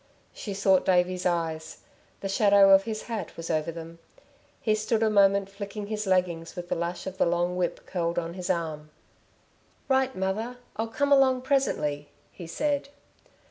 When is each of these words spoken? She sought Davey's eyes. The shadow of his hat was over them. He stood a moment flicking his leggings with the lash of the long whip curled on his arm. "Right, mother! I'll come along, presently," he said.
She 0.33 0.55
sought 0.55 0.83
Davey's 0.83 1.27
eyes. 1.27 1.81
The 2.21 2.27
shadow 2.27 2.71
of 2.73 2.85
his 2.85 3.03
hat 3.03 3.37
was 3.37 3.51
over 3.51 3.71
them. 3.71 3.99
He 4.59 4.73
stood 4.73 5.03
a 5.03 5.11
moment 5.11 5.47
flicking 5.47 5.85
his 5.85 6.07
leggings 6.07 6.55
with 6.55 6.69
the 6.69 6.75
lash 6.75 7.05
of 7.05 7.19
the 7.19 7.25
long 7.27 7.55
whip 7.55 7.85
curled 7.85 8.17
on 8.17 8.33
his 8.33 8.49
arm. 8.49 8.89
"Right, 9.87 10.15
mother! 10.15 10.57
I'll 10.75 10.87
come 10.87 11.11
along, 11.11 11.43
presently," 11.43 12.09
he 12.31 12.47
said. 12.47 12.89